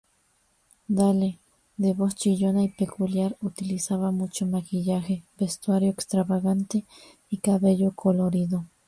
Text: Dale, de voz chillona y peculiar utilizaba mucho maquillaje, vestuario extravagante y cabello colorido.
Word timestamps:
Dale, 0.99 1.37
de 1.77 1.93
voz 1.93 2.15
chillona 2.15 2.63
y 2.63 2.69
peculiar 2.69 3.37
utilizaba 3.39 4.09
mucho 4.09 4.47
maquillaje, 4.47 5.21
vestuario 5.37 5.91
extravagante 5.91 6.85
y 7.29 7.37
cabello 7.37 7.91
colorido. 7.93 8.65